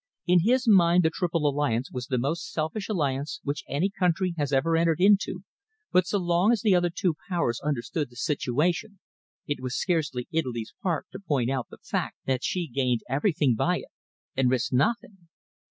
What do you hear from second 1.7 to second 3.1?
was the most selfish